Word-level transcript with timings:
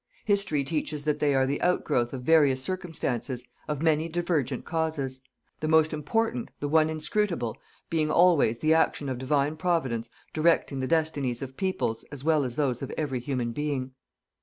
History 0.25 0.63
teaches 0.63 1.03
that 1.03 1.19
they 1.19 1.35
are 1.35 1.45
the 1.45 1.61
outgrowth 1.61 2.11
of 2.11 2.23
various 2.23 2.59
circumstances, 2.59 3.45
of 3.67 3.83
many 3.83 4.09
divergent 4.09 4.65
causes, 4.65 5.21
the 5.59 5.67
most 5.67 5.93
important, 5.93 6.49
the 6.59 6.67
one 6.67 6.89
inscrutable, 6.89 7.55
being 7.87 8.09
always 8.09 8.57
the 8.57 8.73
action 8.73 9.09
of 9.09 9.19
Divine 9.19 9.57
Providence 9.57 10.09
directing 10.33 10.79
the 10.79 10.87
destinies 10.87 11.43
of 11.43 11.55
peoples 11.55 12.03
as 12.05 12.23
well 12.23 12.43
as 12.43 12.55
those 12.55 12.81
of 12.81 12.89
every 12.97 13.19
human 13.19 13.51
being. 13.51 13.91